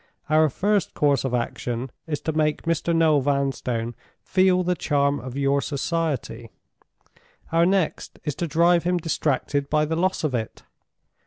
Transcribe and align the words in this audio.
Our 0.31 0.49
first 0.49 0.95
course 0.95 1.23
of 1.25 1.35
action 1.35 1.91
is 2.07 2.19
to 2.21 2.31
make 2.31 2.63
Mr. 2.63 2.91
Noel 2.95 3.21
Vanstone 3.21 3.93
feel 4.23 4.63
the 4.63 4.73
charm 4.73 5.19
of 5.19 5.37
your 5.37 5.61
society. 5.61 6.49
Our 7.51 7.67
next 7.67 8.17
is 8.23 8.33
to 8.37 8.47
drive 8.47 8.83
him 8.83 8.97
distracted 8.97 9.69
by 9.69 9.85
the 9.85 9.95
loss 9.95 10.23
of 10.23 10.33
it. 10.33 10.63